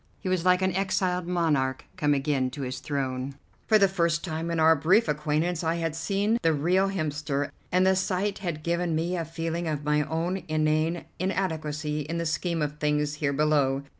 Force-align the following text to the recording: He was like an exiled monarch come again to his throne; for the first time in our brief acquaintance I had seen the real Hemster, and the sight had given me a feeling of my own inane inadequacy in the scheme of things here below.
He 0.19 0.27
was 0.29 0.43
like 0.43 0.63
an 0.63 0.75
exiled 0.75 1.27
monarch 1.27 1.85
come 1.95 2.15
again 2.15 2.49
to 2.57 2.63
his 2.63 2.79
throne; 2.79 3.35
for 3.67 3.77
the 3.77 3.87
first 3.87 4.23
time 4.23 4.49
in 4.49 4.59
our 4.59 4.75
brief 4.75 5.07
acquaintance 5.07 5.63
I 5.63 5.75
had 5.75 5.95
seen 5.95 6.39
the 6.41 6.53
real 6.53 6.89
Hemster, 6.89 7.51
and 7.71 7.85
the 7.85 7.95
sight 7.95 8.39
had 8.39 8.63
given 8.63 8.95
me 8.95 9.15
a 9.15 9.23
feeling 9.23 9.67
of 9.67 9.83
my 9.83 10.01
own 10.01 10.41
inane 10.47 11.05
inadequacy 11.19 11.99
in 11.99 12.17
the 12.17 12.25
scheme 12.25 12.63
of 12.63 12.79
things 12.79 13.13
here 13.21 13.31
below. 13.31 13.83